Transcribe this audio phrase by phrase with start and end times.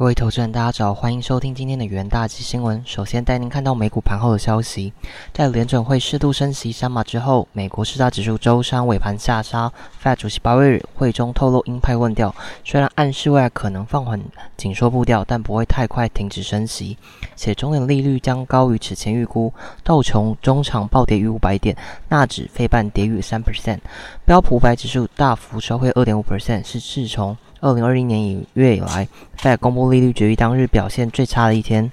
[0.00, 2.82] 各位投资人，大家早，欢迎收听今天的元大吉新闻。
[2.86, 4.94] 首先带您看到美股盘后的消息，
[5.34, 9.70] 在联准会适度升息三码之后，美国四大指数周三尾盘下杀。
[10.02, 12.34] Fed 主席鲍威尔会中透露鹰派论调，
[12.64, 14.18] 虽然暗示未来可能放缓
[14.56, 16.96] 紧缩步调，但不会太快停止升息，
[17.36, 19.52] 且中点利率将高于此前预估。
[19.84, 21.76] 道琼中场暴跌逾五百点，
[22.08, 23.80] 纳指费半跌逾三 percent，
[24.24, 27.36] 标普五百指数大幅收回二点五 percent，是自从。
[27.60, 29.06] 二零二一年一月以来
[29.38, 31.92] ，Fed 公布利率决议当日表现最差的一天。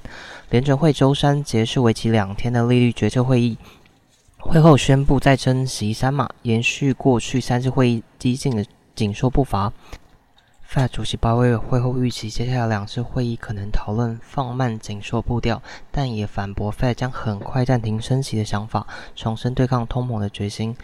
[0.49, 3.57] 联准会周三结束为期两天的利率决策会议，
[4.39, 9.73] 会后宣布再升息三码，延续过去三次会议激进的紧缩步伐。
[10.69, 20.75] Fed 主席鲍威尔会后预期，接下来两次会议可能讨论放慢紧缩步调，但也反驳 Fed 将很快暂停升息的想法，重申对抗通膨的决心。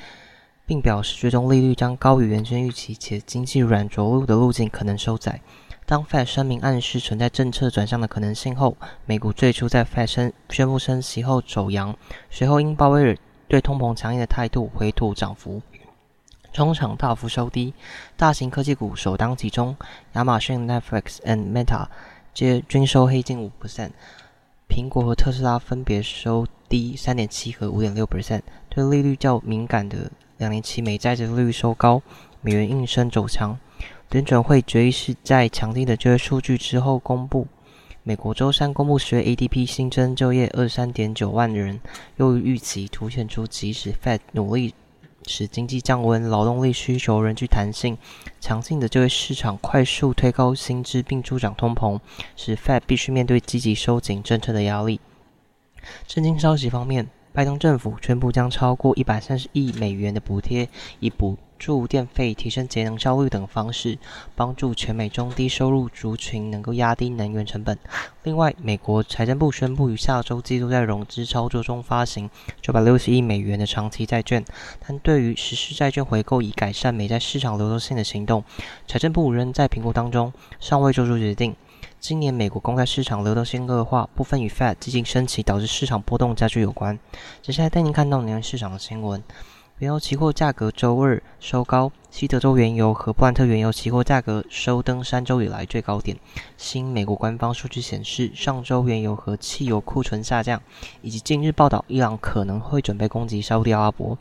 [0.65, 5.41] 并表示，最终利率将高于原先预期，且经济软着陆的路径可能收窄。
[5.85, 11.93] 当 Fed 声明暗示存在政策转向的可能性后，美股最初在 Fed 宣宣布升息后走阳，
[12.29, 13.17] 随后因鲍威尔
[13.49, 15.61] 对通膨强硬的态度回吐涨幅，
[16.53, 17.73] 中场大幅收低。
[18.15, 19.75] 大型科技股首当其冲，
[20.13, 21.87] 亚马逊、Netflix、and Meta
[22.33, 23.91] 皆均收黑近五 percent，
[24.69, 28.43] 苹果和特斯拉分别收低三点七和五点六 percent。
[28.69, 30.09] 对利率较敏感的。
[30.37, 32.01] 两年期美债的利率收高，
[32.41, 33.57] 美元应声走强。
[34.09, 37.47] 联准会决议是在强劲的就业数据之后公布。
[38.03, 41.79] 美国周三公布十月 ADP 新增就业二三点九万人，
[42.17, 44.73] 优于预期，凸显出即使 Fed 努力
[45.25, 47.97] 使经济降温，劳动力需求仍具弹性，
[48.41, 51.99] 强劲的就业市场快速推高薪资并助长通膨，
[52.35, 54.99] 使 Fed 必须面对积极收紧政策的压力。
[56.05, 57.07] 震惊消息方面。
[57.33, 63.97] 拜登政府宣布将超过一百三十亿美元的补贴，以补助电费、提升节能效率等方式，
[64.35, 67.75] 帮助全美中低收入族群能够压低能源成本。
[68.21, 72.29] 另外，美国财政部宣布于下周季度在融资操作中发行
[72.61, 74.45] 九百六十亿美元的长期债券，
[74.85, 78.43] 但对于实施债券回购以改善美债市场流动性的行动，
[78.87, 81.55] 财政部仍在评估当中，尚未做出决定。
[82.03, 86.99] 今年美国公开市场流动性恶化，部分与 Fed 激进升级导致市场波动加剧有关。
[87.41, 89.23] 接下来带您看到能源市场的新闻：
[89.77, 96.17] 原油期货价格周二收高，西德州原油和布兰特原油期货价格收登三周以来最高点。
[96.57, 100.61] 新美国官方数据显示，上周原油和汽油库存下降，
[101.01, 104.17] 以及近日报道伊朗可能会准备攻击沙特阿拉伯。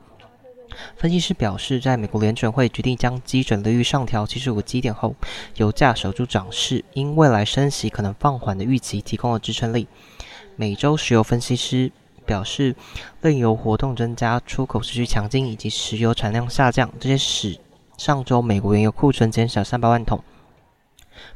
[0.97, 5.15] 分析师表示，在美国联准会决定将基准利率上调七十五个基点后，
[5.56, 9.88] 油价守住涨势，因未来升息可能放缓的预期提供了支撑力。
[10.56, 11.91] 美洲石油分析师
[12.25, 12.77] 表示，
[13.21, 17.59] 炼油活动增加、出口持续强劲以及石油产量下降，这些使
[17.97, 20.22] 上周美国原油库存减少三百万桶。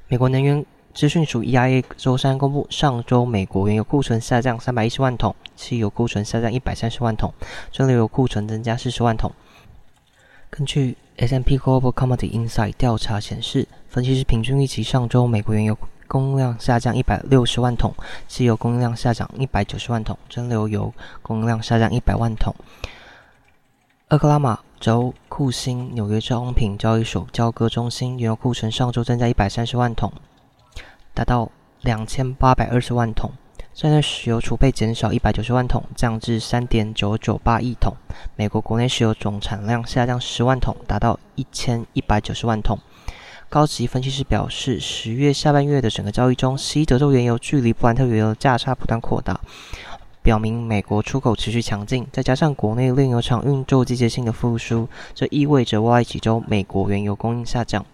[0.08, 0.64] 美国能源
[0.96, 7.34] 资讯署 EIA 周三公布，上周美国原油库存下降三百一十万桶，汽油库存下降一百三十万桶，
[7.70, 9.30] 蒸馏油库存增加四十万桶。
[10.48, 15.76] 根据 S&P Global Commodity Insight 调查显示，分析师平均预期上周美国原油
[16.08, 17.92] 供应量下降一百六十万桶，
[18.26, 22.54] 汽油供应量下降一百九十万桶，蒸馏油供应量下降一百万桶。
[24.08, 30.10] 俄克拉马州库欣纽约商品交易所交割中心原油库存上周增加一百三十万桶。
[31.16, 31.50] 达到
[31.80, 33.30] 两千八百二十万桶，
[33.72, 37.94] 现在石油储备减少一百九十万桶，降至三点九九八亿桶。
[38.36, 42.78] 美国国内石油总产量下降十万桶，达到一千一百九十万桶。
[43.48, 49.40] 高级分析师表示，十月下半月的整个交易中，西德州原油距离布兰特原油价差不断扩大，
[50.20, 52.06] 表明美国出口持续强劲。
[52.12, 57.86] 再加上国内炼油厂运作季节性的复苏，这意味着未来几周美国原油供应下降。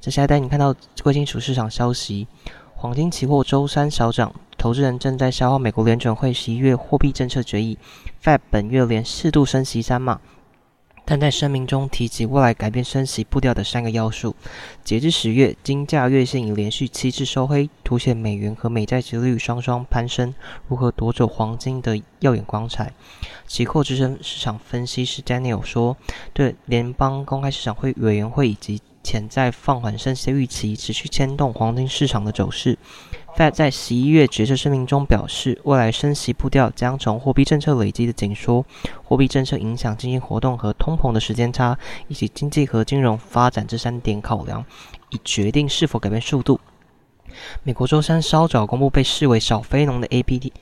[0.00, 2.26] 接下来带你看到贵金属市场消息，
[2.74, 7.76] 黄金期货周三小涨，投资人正在消化美国联准会十一月货币政策决议
[8.24, 10.18] ，Fed 本月连四度升息三码，
[11.10, 14.36] 但在声明中提及未来改变升息步调的三个要素。
[14.84, 20.32] 截至十月，金价月线已连续七次收黑，凸显美元和美债殖率双双攀升，
[20.68, 22.92] 如何夺走黄金的耀眼光彩。
[23.44, 25.96] 期货资深市场分析师 Daniel 说
[26.32, 32.76] ：“对联邦公开市场会委员会以及。”潜在放缓升息的预期持续牵动黄金市场的走势。
[33.36, 38.64] Fed 在十一月决策声明中表示，未来升息步调将从货币政策累积的紧缩、
[39.02, 41.78] 货币政策影响经济活动和通膨的时间差，
[42.08, 44.64] 以及经济和金融发展这三点考量，
[45.08, 46.60] 以决定是否改变速度。
[47.62, 50.52] 美国周三稍早公布被视为小非农的 APT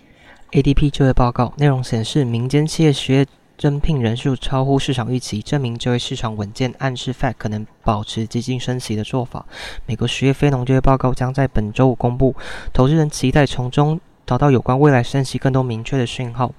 [0.53, 3.27] ADP 就业报告，内容显示民间企业十月。
[3.59, 9.45] 增聘人数超乎市场预期，证明就业市场稳健，暗示 Fed 可能保持激进升息的做法。
[9.85, 12.37] 美国十月非农就业报告将在本周五公布，
[12.73, 16.53] 投资人期待从中找到有关未来升息更多明确的讯号。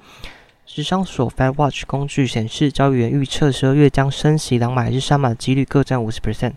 [0.66, 6.54] 时商所 Fed Watch 工具显示，交易员预测十二月将升息两码还是三码的几率各占五十 percent。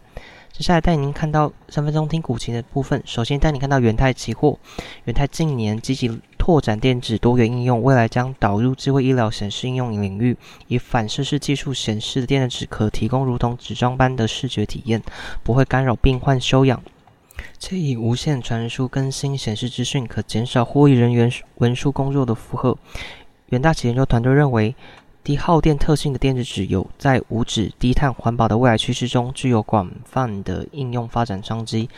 [0.52, 3.02] 接下来带您看到三分钟听股情的部分。
[3.06, 4.58] 首先带您看到元泰期货，
[5.04, 10.36] 元泰近年积极拓展电子多元应用，未来将导入智慧医疗显示应用领域，
[10.66, 15.00] 以反射式技术显示的电子纸可提供如同纸张般的视觉体验，
[15.44, 16.82] 不会干扰病患休养，
[17.60, 22.76] 且以无线传输更新显示资讯，可减少护理人员文书工作的负荷。
[23.50, 24.74] 远大企研究团队认为。
[25.24, 31.88] 低耗电特性的电子纸有在无纸、低碳、环保的未来趋势中具有广泛的应用发展商机。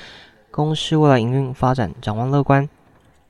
[0.50, 2.68] 公司未来营运发展展望乐观。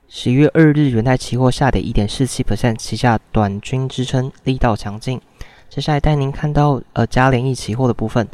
[0.07, 5.19] 十一月二日，元泰期货下跌一点四七 percent，旗下短均支撑力道强劲。
[5.67, 8.27] 接下来带您看到呃嘉联益期货的部分，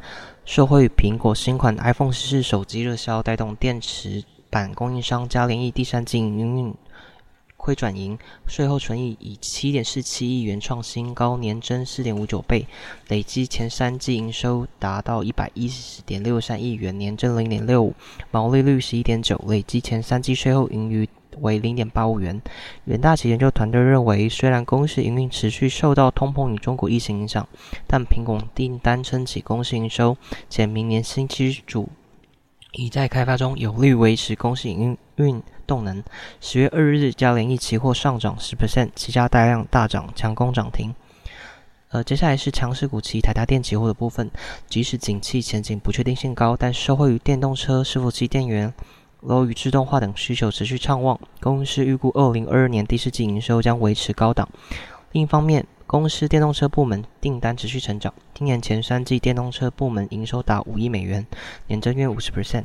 [0.43, 6.73] 受惠于苹果新款 iPhone 十四手机热销，带动电池板供应商嘉联益第三季营运。
[7.55, 8.17] 亏转盈，
[8.47, 12.67] 税后纯益以七点四七亿元创新高，年增四点五九倍，
[13.07, 17.93] 累计前三季营收达到一百一十点六三亿元，年增零点六五，
[18.31, 21.07] 毛利率十一点九，累计前三季税后盈余
[21.39, 22.41] 为零点八五元。
[22.85, 27.47] 远大企研究团队认为，虽然公司营运持续受到通膨与中国疫情影响，
[27.87, 30.17] 但苹果订单撑起公司营收，
[30.49, 31.89] 且明年新机组
[32.73, 35.41] 已在开发中，有利维持公司营运。
[35.67, 36.03] 动能，
[36.41, 40.93] 十月二日，嘉联益期货上涨十 percent，旗下大量大涨，强攻涨停。
[41.91, 44.29] 呃，接下来是强势股期台达电期货的部分。
[44.67, 48.73] 即使景气前景不确定性高，但受惠于电动车、伺服器电源、
[49.21, 54.49] 楼宇自动化等需求持续畅旺，公司预估二零二二年第四季营收将维持高档。
[55.11, 61.27] 另一方面，公司电动车部门订单持续成长，今年前三季电动车部门营收达五亿美元，
[61.67, 62.63] 年增约五十 percent。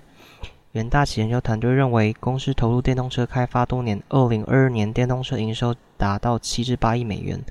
[0.76, 7.42] 元大企研究团队认为，公司投入电动车开发多年，二零二二年电动车营收达到七至八亿美元，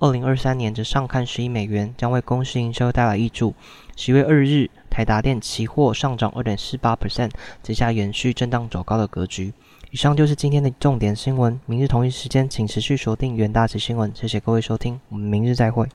[0.00, 3.54] 二零二三年则上看十亿美元，将为公司营收带来益助。
[3.96, 7.30] 十月二日，台达电期货上涨二点四八 percent，
[7.62, 9.54] 接下延续震荡走高的格局。
[9.90, 14.12] 以上就是今天的重点新闻，明日同一时间请持续锁定元大企新闻。
[14.14, 15.88] 谢谢各位收听，我们明日再会。